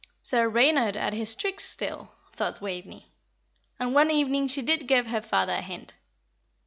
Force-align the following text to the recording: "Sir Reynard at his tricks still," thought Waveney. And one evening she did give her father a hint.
"Sir 0.23 0.49
Reynard 0.49 0.97
at 0.97 1.13
his 1.13 1.35
tricks 1.35 1.63
still," 1.63 2.09
thought 2.33 2.59
Waveney. 2.59 3.11
And 3.79 3.93
one 3.93 4.09
evening 4.09 4.47
she 4.47 4.63
did 4.63 4.87
give 4.87 5.05
her 5.05 5.21
father 5.21 5.53
a 5.53 5.61
hint. 5.61 5.93